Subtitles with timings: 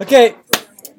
[0.00, 0.34] Okay,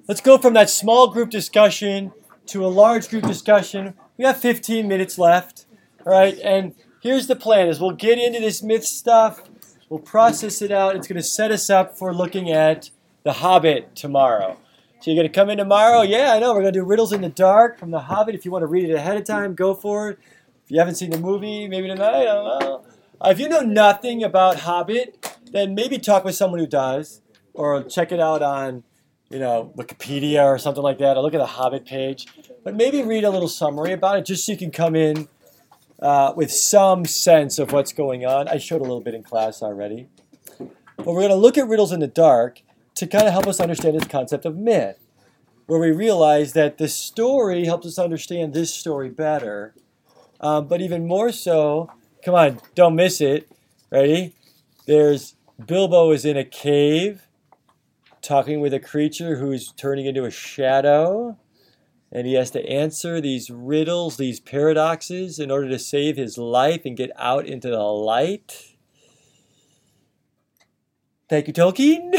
[0.08, 2.12] let's go from that small group discussion
[2.46, 3.96] to a large group discussion.
[4.16, 5.66] We have 15 minutes left,
[6.06, 6.38] all right?
[6.44, 9.42] And here's the plan: is we'll get into this myth stuff,
[9.90, 10.96] we'll process it out.
[10.96, 12.92] It's going to set us up for looking at
[13.24, 14.58] The Hobbit tomorrow.
[15.00, 16.04] So you're going to come in tomorrow?
[16.04, 16.54] Yeah, I know.
[16.54, 18.36] We're going to do Riddles in the Dark from The Hobbit.
[18.36, 20.20] If you want to read it ahead of time, go for it.
[20.64, 22.22] If you haven't seen the movie, maybe tonight.
[22.22, 22.86] I don't know.
[23.20, 27.22] Uh, if you know nothing about Hobbit, then maybe talk with someone who does,
[27.56, 28.84] or check it out on,
[29.32, 32.28] you know, Wikipedia or something like that, or look at the Hobbit page.
[32.64, 35.28] But maybe read a little summary about it, just so you can come in
[36.02, 38.48] uh, with some sense of what's going on.
[38.48, 40.10] I showed a little bit in class already.
[40.58, 42.62] But we're going to look at riddles in the dark
[42.96, 45.00] to kind of help us understand this concept of myth,
[45.66, 49.74] where we realize that the story helps us understand this story better.
[50.40, 51.92] Um, but even more so,
[52.24, 53.50] come on, don't miss it.
[53.90, 54.34] Ready?
[54.86, 55.36] There's
[55.66, 57.28] Bilbo is in a cave
[58.22, 61.38] talking with a creature who's turning into a shadow.
[62.12, 66.82] And he has to answer these riddles, these paradoxes, in order to save his life
[66.84, 68.76] and get out into the light.
[71.30, 72.12] Thank you, Tolkien.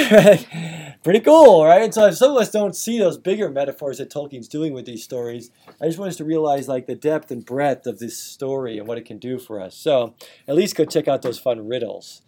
[1.03, 1.83] Pretty cool, right?
[1.83, 4.87] And so if some of us don't see those bigger metaphors that Tolkien's doing with
[4.87, 8.17] these stories, I just want us to realize like the depth and breadth of this
[8.17, 9.77] story and what it can do for us.
[9.77, 10.15] So
[10.49, 12.23] at least go check out those fun riddles.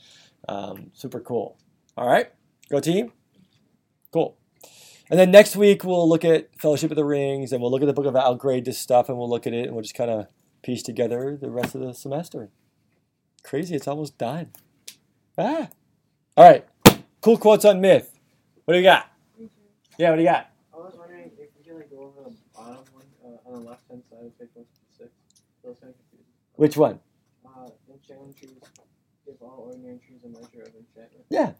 [0.46, 1.56] Um, super cool.
[1.96, 2.30] All right,
[2.68, 3.12] go team.
[4.14, 4.36] Cool.
[5.10, 7.86] And then next week we'll look at Fellowship of the Rings and we'll look at
[7.86, 9.96] the book of I'll grade this stuff and we'll look at it and we'll just
[9.96, 10.28] kind of
[10.62, 12.48] piece together the rest of the semester.
[13.42, 14.52] Crazy, it's almost done.
[15.36, 15.68] Ah.
[16.36, 16.64] All right.
[17.22, 18.16] Cool quotes on myth.
[18.66, 19.10] What do you got?
[19.98, 20.48] Yeah, what do you got?
[20.72, 23.68] I was wondering if we could like go over the bottom one uh, on the
[23.68, 25.10] left hand side of page one fifty six.
[25.64, 26.32] That was kind of confusing.
[26.54, 27.00] Which one?
[27.44, 28.62] Uh, enchanted trees
[29.26, 31.26] give all ordinary trees a measure of enchantment.
[31.30, 31.54] Yeah.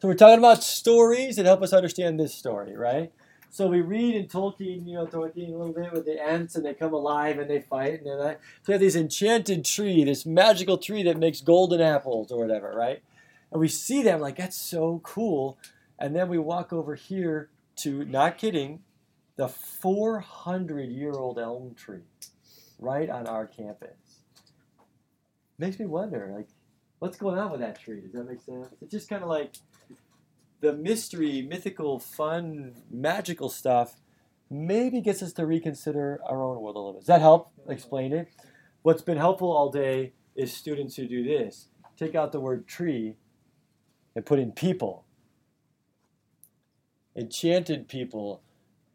[0.00, 3.12] So we're talking about stories that help us understand this story, right?
[3.50, 6.64] So we read in Tolkien, you know, Tolkien a little bit with the Ents and
[6.64, 10.02] they come alive and they fight and they're like, so we have this enchanted tree,
[10.04, 13.02] this magical tree that makes golden apples or whatever, right?
[13.52, 15.58] And we see them like that's so cool.
[15.98, 18.80] And then we walk over here to, not kidding,
[19.36, 22.04] the 400 year old elm tree
[22.78, 23.98] right on our campus.
[25.58, 26.48] Makes me wonder, like,
[27.00, 28.00] what's going on with that tree?
[28.00, 28.68] Does that make sense?
[28.80, 29.56] It's just kind of like
[30.60, 33.96] the mystery, mythical, fun, magical stuff
[34.50, 37.00] maybe gets us to reconsider our own world a little bit.
[37.00, 38.28] Does that help explain it?
[38.82, 41.68] What's been helpful all day is students who do this.
[41.96, 43.16] Take out the word tree
[44.14, 45.04] and put in people.
[47.16, 48.42] Enchanted people,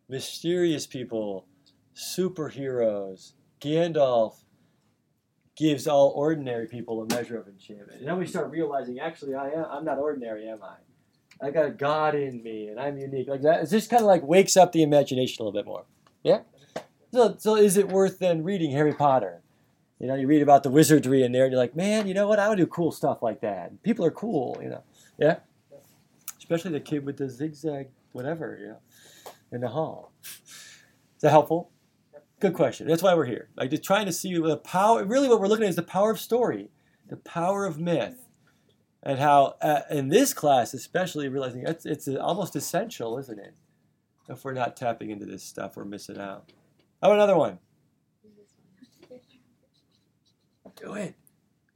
[0.10, 1.48] mysterious people,
[1.96, 3.34] superheroes.
[3.62, 4.45] Gandalf
[5.56, 8.00] gives all ordinary people a measure of enchantment.
[8.00, 10.76] And then we start realizing, actually, I am, I'm not ordinary, am I?
[11.46, 13.28] I got a God in me, and I'm unique.
[13.28, 15.86] Like that, it just kind of like wakes up the imagination a little bit more.
[16.24, 16.40] Yeah.
[17.14, 19.42] So, so is it worth then reading Harry Potter?
[20.00, 22.28] You know, you read about the wizardry in there, and you're like, man, you know
[22.28, 22.40] what?
[22.40, 23.82] I would do cool stuff like that.
[23.84, 24.84] People are cool, you know.
[25.18, 25.38] Yeah.
[26.38, 30.12] Especially the kid with the zigzag, whatever, know, in the hall.
[30.24, 31.72] Is that helpful?
[32.40, 32.88] Good question.
[32.88, 33.50] That's why we're here.
[33.56, 35.03] Like just trying to see the power.
[35.06, 36.69] Really, what we're looking at is the power of story,
[37.07, 38.28] the power of myth,
[39.01, 43.53] and how uh, in this class, especially realizing it's it's almost essential, isn't it?
[44.28, 46.51] If we're not tapping into this stuff, we're missing out.
[47.01, 47.59] How about another one?
[50.75, 51.16] Do it.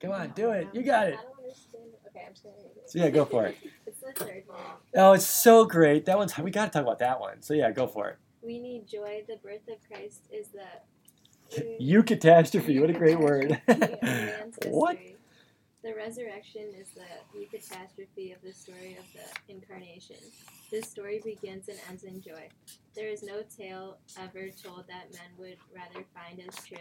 [0.01, 0.67] Come on, do it.
[0.73, 1.15] You got it.
[1.19, 1.83] I don't understand.
[2.07, 2.55] Okay, I'm just gonna.
[2.85, 3.57] So yeah, go for it.
[3.85, 4.59] It's the third one.
[4.95, 6.05] Oh, it's so great.
[6.05, 7.41] That one's we got to talk about that one.
[7.41, 8.17] So yeah, go for it.
[8.41, 9.23] We need joy.
[9.27, 10.67] The birth of Christ is the
[11.81, 12.79] eucatastrophe.
[12.79, 13.59] What a great word.
[14.67, 14.97] what?
[15.81, 20.17] The resurrection is the eucatastrophe of the story of the incarnation.
[20.69, 22.50] This story begins and ends in joy.
[22.95, 26.77] There is no tale ever told that men would rather find as true,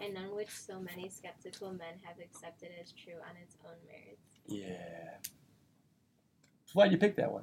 [0.00, 4.22] and none which so many skeptical men have accepted as true on its own merits.
[4.46, 5.16] Yeah.
[6.72, 7.42] Why'd you pick that one?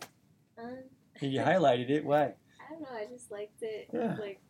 [0.57, 0.77] Um,
[1.19, 2.05] You highlighted it.
[2.05, 2.33] Why?
[2.65, 2.87] I don't know.
[2.95, 3.89] I just liked it.
[3.93, 4.15] Yeah.
[4.19, 4.41] Like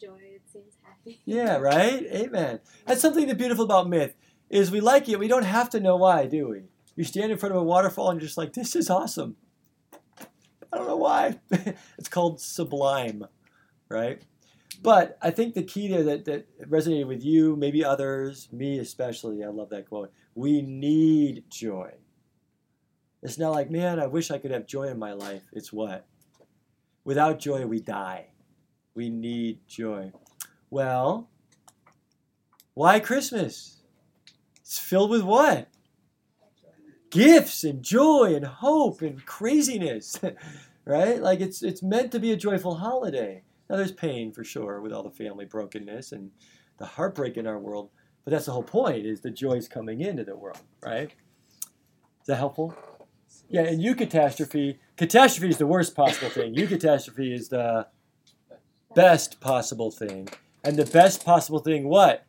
[0.00, 0.18] joy.
[0.22, 1.20] It seems happy.
[1.26, 2.02] Yeah, right?
[2.12, 2.60] Amen.
[2.86, 4.14] That's something that's beautiful about myth
[4.48, 5.18] is we like it.
[5.18, 6.62] We don't have to know why, do we?
[6.96, 9.36] You stand in front of a waterfall and you're just like, this is awesome.
[10.72, 11.40] I don't know why.
[11.50, 13.26] it's called sublime,
[13.88, 14.22] right?
[14.82, 19.44] But I think the key there that, that resonated with you, maybe others, me especially,
[19.44, 20.12] I love that quote.
[20.34, 21.92] We need joy.
[23.22, 25.42] It's not like, man, I wish I could have joy in my life.
[25.52, 26.06] It's what?
[27.10, 28.28] Without joy, we die.
[28.94, 30.12] We need joy.
[30.70, 31.28] Well,
[32.74, 33.82] why Christmas?
[34.60, 35.66] It's filled with what?
[37.10, 40.20] Gifts and joy and hope and craziness.
[40.84, 41.20] right?
[41.20, 43.42] Like it's it's meant to be a joyful holiday.
[43.68, 46.30] Now there's pain for sure with all the family brokenness and
[46.78, 47.90] the heartbreak in our world,
[48.24, 51.10] but that's the whole point is the joy's coming into the world, right?
[51.10, 52.72] Is that helpful?
[53.48, 56.54] Yeah, and eucatastrophe, catastrophe is the worst possible thing.
[56.54, 57.86] Eucatastrophe is the
[58.94, 60.28] best possible thing.
[60.62, 62.26] And the best possible thing what?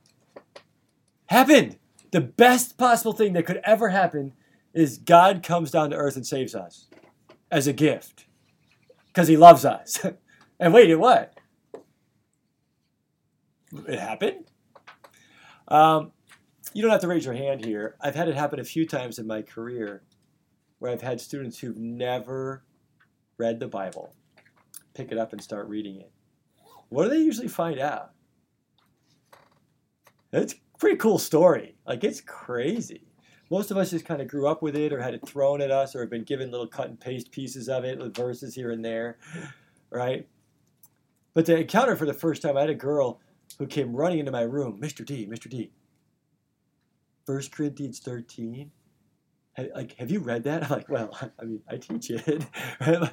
[1.25, 1.77] Happened.
[2.11, 4.31] The best possible thing that could ever happen
[4.73, 6.87] is God comes down to earth and saves us
[7.51, 8.25] as a gift
[9.07, 10.05] because he loves us.
[10.59, 11.37] and wait, it what?
[13.85, 14.45] It happened?
[15.67, 16.13] Um,
[16.71, 17.97] you don't have to raise your hand here.
[17.99, 20.03] I've had it happen a few times in my career
[20.81, 22.63] where I've had students who've never
[23.37, 24.13] read the Bible
[24.93, 26.11] pick it up and start reading it.
[26.89, 28.11] What do they usually find out?
[30.33, 31.75] It's a pretty cool story.
[31.87, 33.07] Like, it's crazy
[33.51, 35.69] most of us just kind of grew up with it or had it thrown at
[35.69, 38.71] us or have been given little cut and paste pieces of it with verses here
[38.71, 39.17] and there,
[39.89, 40.25] right?
[41.33, 43.19] But to encounter for the first time, I had a girl
[43.59, 45.05] who came running into my room, Mr.
[45.05, 45.49] D, Mr.
[45.49, 45.73] D.
[47.25, 48.71] 1 Corinthians 13.
[49.57, 50.63] Like, have you read that?
[50.63, 52.45] I'm like, well, I mean, I teach it.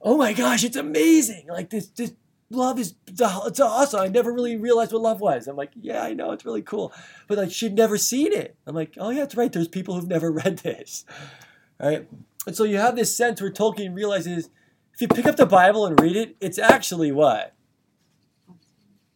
[0.00, 1.46] oh my gosh, it's amazing!
[1.48, 2.12] Like this, this
[2.50, 4.00] love is it's awesome.
[4.00, 5.46] I never really realized what love was.
[5.46, 6.92] I'm like, yeah, I know it's really cool,
[7.26, 8.56] but like she'd never seen it.
[8.66, 9.52] I'm like, oh yeah, that's right.
[9.52, 11.04] There's people who've never read this,
[11.80, 12.08] right?
[12.46, 14.50] And so you have this sense where Tolkien realizes
[14.92, 17.54] if you pick up the Bible and read it, it's actually what?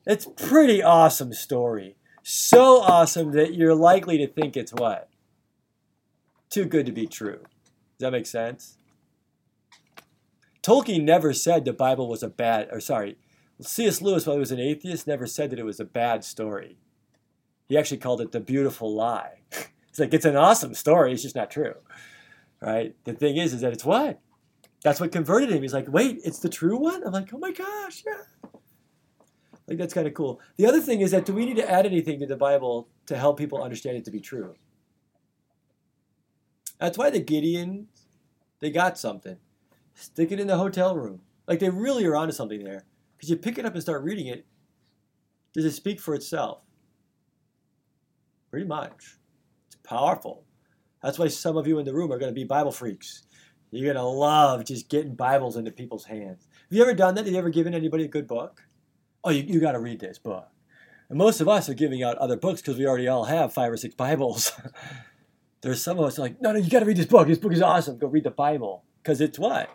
[0.06, 1.96] It's pretty awesome story.
[2.22, 5.07] So awesome that you're likely to think it's what?
[6.50, 7.40] Too good to be true.
[7.40, 8.78] Does that make sense?
[10.62, 13.16] Tolkien never said the Bible was a bad, or sorry,
[13.60, 14.00] C.S.
[14.00, 16.78] Lewis, while he was an atheist, never said that it was a bad story.
[17.68, 19.40] He actually called it the beautiful lie.
[19.88, 21.74] it's like, it's an awesome story, it's just not true.
[22.60, 22.94] Right?
[23.04, 24.20] The thing is, is that it's what?
[24.84, 25.62] That's what converted him.
[25.62, 27.04] He's like, wait, it's the true one?
[27.04, 28.50] I'm like, oh my gosh, yeah.
[29.66, 30.40] Like, that's kind of cool.
[30.56, 33.16] The other thing is that do we need to add anything to the Bible to
[33.16, 34.54] help people understand it to be true?
[36.78, 37.86] That's why the Gideons,
[38.60, 39.36] they got something.
[39.94, 41.20] Stick it in the hotel room.
[41.46, 42.84] Like, they really are onto something there.
[43.16, 44.46] Because you pick it up and start reading it,
[45.52, 46.62] does it speak for itself?
[48.50, 49.16] Pretty much.
[49.66, 50.44] It's powerful.
[51.02, 53.24] That's why some of you in the room are going to be Bible freaks.
[53.70, 56.46] You're going to love just getting Bibles into people's hands.
[56.52, 57.24] Have you ever done that?
[57.24, 58.62] Have you ever given anybody a good book?
[59.24, 60.48] Oh, you, you got to read this book.
[61.08, 63.72] And most of us are giving out other books because we already all have five
[63.72, 64.52] or six Bibles.
[65.60, 67.26] There's some of us like, no, no, you got to read this book.
[67.26, 67.98] This book is awesome.
[67.98, 68.84] Go read the Bible.
[69.02, 69.68] Because it's what?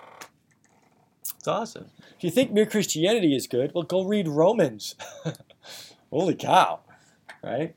[1.38, 1.88] It's awesome.
[2.18, 4.96] If you think mere Christianity is good, well, go read Romans.
[6.10, 6.80] Holy cow,
[7.44, 7.76] right?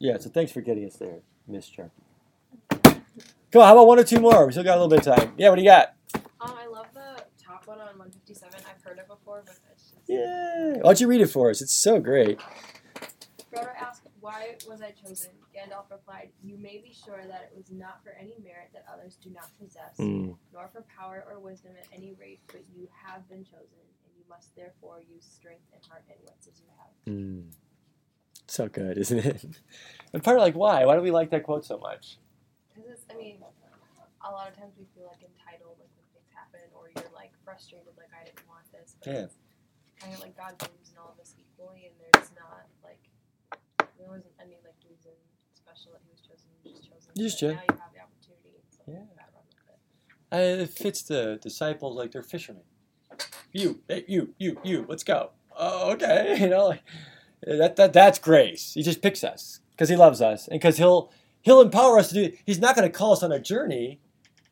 [0.00, 1.90] Yeah, so thanks for getting us there, Miss Chucky.
[2.70, 4.46] Come on, how about one or two more?
[4.46, 5.32] We still got a little bit of time.
[5.36, 5.94] Yeah, what do you got?
[6.40, 8.52] Um, I love the top one on 157.
[8.68, 10.08] I've heard it before, but it's just.
[10.08, 10.72] Yeah.
[10.78, 11.62] Why don't you read it for us?
[11.62, 12.40] It's so great.
[13.52, 13.93] Frodo asked,
[14.24, 15.32] Why was I chosen?
[15.54, 19.16] Gandalf replied, You may be sure that it was not for any merit that others
[19.20, 20.38] do not possess, Mm.
[20.50, 24.24] nor for power or wisdom at any rate, but you have been chosen, and you
[24.26, 26.92] must therefore use strength and heart and wits as you have.
[27.04, 27.52] Mm.
[28.48, 29.44] So good, isn't it?
[30.14, 30.86] And part of like, why?
[30.86, 32.16] Why do we like that quote so much?
[32.74, 33.44] Because it's, I mean,
[34.24, 37.32] a lot of times we feel like entitled, like when things happen, or you're like
[37.44, 38.96] frustrated, like I didn't want this.
[39.04, 39.26] But Yeah.
[40.00, 43.04] kind of like God believes in all of us equally, and there's not like
[43.98, 45.12] there wasn't any like reason
[45.54, 46.48] special that he was chosen.
[46.62, 47.12] He was just chosen.
[47.14, 47.54] You just chose.
[47.54, 48.62] Now you have the opportunity.
[48.70, 48.92] So Yeah.
[48.94, 49.44] you run
[50.30, 50.60] with it.
[50.60, 52.62] Uh, it fits the disciples like they're fishermen.
[53.52, 54.84] You, hey, you, you, you.
[54.88, 55.30] Let's go.
[55.56, 56.36] Oh, okay.
[56.40, 56.82] You know, like,
[57.46, 58.72] that, that that's grace.
[58.74, 62.14] He just picks us because he loves us and because he'll he'll empower us to
[62.14, 62.36] do.
[62.46, 64.00] He's not going to call us on a journey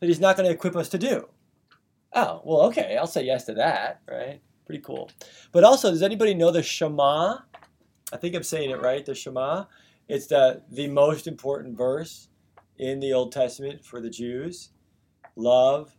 [0.00, 1.28] that he's not going to equip us to do.
[2.12, 2.96] Oh, well, okay.
[2.96, 4.02] I'll say yes to that.
[4.08, 4.40] Right?
[4.66, 5.10] Pretty cool.
[5.50, 7.38] But also, does anybody know the Shema?
[8.12, 9.04] I think I'm saying it right.
[9.04, 9.64] The Shema.
[10.08, 12.28] It's the the most important verse
[12.78, 14.70] in the Old Testament for the Jews.
[15.34, 15.96] Love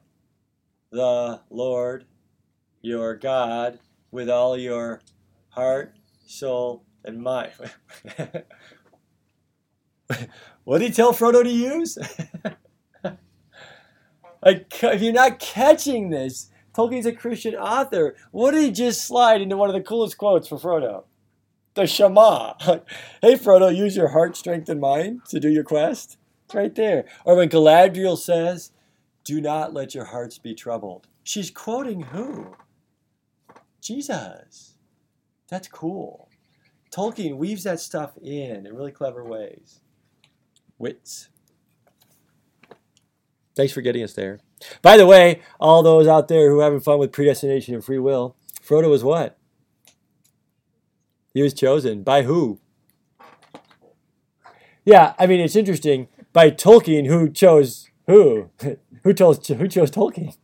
[0.91, 2.05] the Lord
[2.81, 3.79] your God
[4.11, 5.01] with all your
[5.49, 5.95] heart,
[6.27, 7.53] soul, and mind.
[10.63, 11.97] what did he tell Frodo to use?
[14.45, 18.15] like, if you're not catching this, Tolkien's a Christian author.
[18.31, 21.05] What did he just slide into one of the coolest quotes for Frodo?
[21.75, 22.53] The Shema.
[23.21, 26.17] hey, Frodo, use your heart, strength, and mind to do your quest.
[26.45, 27.05] It's right there.
[27.25, 28.71] Or when Galadriel says,
[29.23, 31.07] do not let your hearts be troubled.
[31.23, 32.55] She's quoting who?
[33.81, 34.75] Jesus.
[35.49, 36.29] That's cool.
[36.91, 39.79] Tolkien weaves that stuff in in really clever ways.
[40.77, 41.29] Wits.
[43.55, 44.39] Thanks for getting us there.
[44.81, 47.99] By the way, all those out there who are having fun with predestination and free
[47.99, 49.37] will, Frodo was what?
[51.33, 52.59] He was chosen by who?
[54.85, 58.49] Yeah, I mean it's interesting by Tolkien who chose who?
[59.03, 60.35] who chose who chose Tolkien?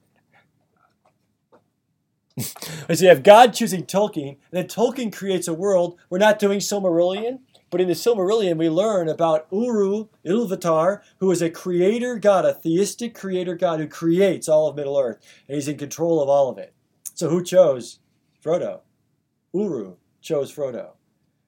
[2.39, 5.99] so you have God choosing Tolkien, and then Tolkien creates a world.
[6.09, 11.41] We're not doing Silmarillion, but in the Silmarillion we learn about Eru Ilúvatar, who is
[11.41, 15.67] a creator god, a theistic creator god who creates all of Middle Earth, and he's
[15.67, 16.73] in control of all of it.
[17.13, 17.99] So who chose
[18.43, 18.81] Frodo?
[19.53, 20.91] Eru chose Frodo.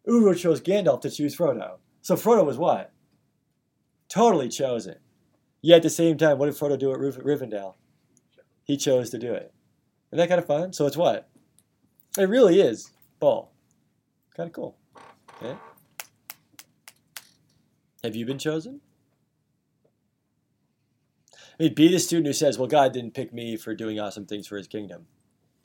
[0.07, 1.77] Eru chose Gandalf to choose Frodo.
[2.01, 2.91] So Frodo was what?
[4.09, 4.95] Totally chosen.
[5.61, 7.75] Yet at the same time, what did Frodo do at Riv- Rivendell?
[8.63, 9.53] He chose to do it.
[10.11, 10.73] Isn't that kind of fun?
[10.73, 11.29] So it's what?
[12.17, 13.53] It really is ball.
[14.35, 14.75] Kind of cool.
[15.41, 15.55] Okay.
[18.03, 18.81] Have you been chosen?
[21.59, 24.25] I mean, be the student who says, "Well, God didn't pick me for doing awesome
[24.25, 25.05] things for His kingdom."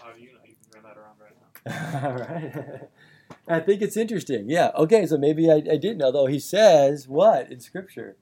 [0.01, 1.56] Uh, you can turn that around right now.
[2.03, 2.89] All right.
[3.49, 4.49] I think it's interesting.
[4.49, 4.71] Yeah.
[4.77, 5.07] Okay.
[5.07, 6.27] So maybe I, I didn't know, though.
[6.27, 8.17] He says what in Scripture?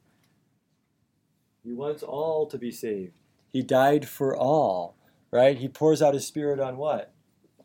[1.63, 3.13] He wants all to be saved.
[3.49, 4.97] He died for all,
[5.31, 5.57] right?
[5.57, 7.15] He pours out his spirit on what?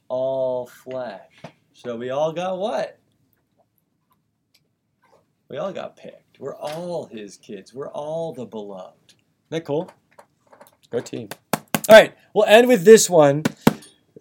[0.08, 1.42] All flesh.
[1.74, 2.98] So we all got what?
[5.50, 6.40] We all got picked.
[6.40, 7.74] We're all his kids.
[7.74, 9.12] We're all the beloved.
[9.12, 9.92] Isn't that cool?
[10.90, 11.30] Go team.
[11.54, 12.16] All right.
[12.34, 13.44] We'll end with this one.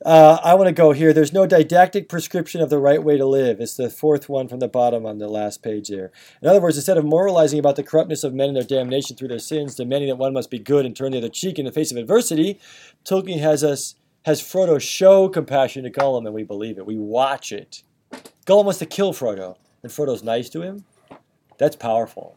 [0.04, 1.12] Uh, I want to go here.
[1.12, 3.60] There's no didactic prescription of the right way to live.
[3.60, 6.12] It's the fourth one from the bottom on the last page there.
[6.40, 9.28] In other words, instead of moralizing about the corruptness of men and their damnation through
[9.28, 11.72] their sins, demanding that one must be good and turn the other cheek in the
[11.72, 12.60] face of adversity,
[13.04, 16.86] Tolkien has us has Frodo show compassion to Gollum, and we believe it.
[16.86, 17.82] We watch it.
[18.46, 20.84] Gollum wants to kill Frodo, and Frodo's nice to him.
[21.56, 22.36] That's powerful.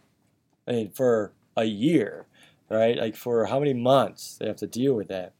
[0.68, 2.26] I mean, for a year,
[2.70, 2.98] right?
[2.98, 5.34] Like for how many months they have to deal with that.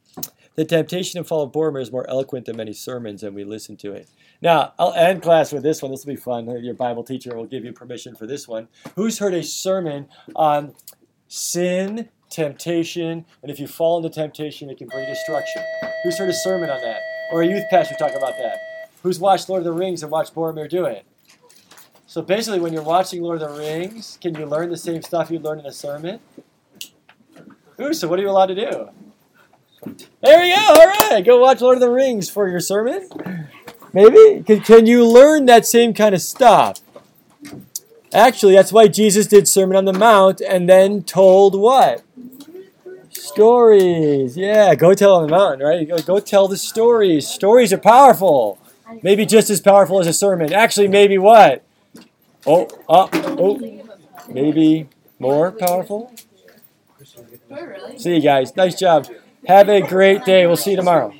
[0.54, 3.76] The temptation and fall of Boromir is more eloquent than many sermons, and we listen
[3.78, 4.08] to it.
[4.42, 5.90] Now, I'll end class with this one.
[5.90, 6.46] This will be fun.
[6.62, 8.68] Your Bible teacher will give you permission for this one.
[8.94, 10.74] Who's heard a sermon on
[11.28, 15.62] sin, temptation, and if you fall into temptation, it can bring destruction?
[16.04, 17.00] Who's heard a sermon on that?
[17.32, 18.58] Or a youth pastor talk about that?
[19.02, 21.06] Who's watched Lord of the Rings and watched Boromir do it?
[22.06, 25.30] So basically, when you're watching Lord of the Rings, can you learn the same stuff
[25.30, 26.20] you learned in a sermon?
[27.80, 28.90] Ooh, so what are you allowed to do?
[30.22, 30.66] There you go.
[30.68, 33.08] All right, go watch Lord of the Rings for your sermon.
[33.92, 36.80] Maybe can, can you learn that same kind of stuff?
[38.12, 42.02] Actually, that's why Jesus did Sermon on the Mount and then told what?
[43.10, 44.36] Stories.
[44.36, 45.88] Yeah, go tell on the mountain, right?
[45.88, 47.26] Go, go tell the stories.
[47.26, 48.58] Stories are powerful.
[49.02, 50.52] Maybe just as powerful as a sermon.
[50.52, 51.64] Actually, maybe what?
[52.46, 53.82] Oh, oh, oh.
[54.28, 56.12] Maybe more powerful.
[57.96, 58.54] See you guys.
[58.56, 59.08] Nice job.
[59.46, 60.46] Have a great day.
[60.46, 61.12] We'll see you tomorrow.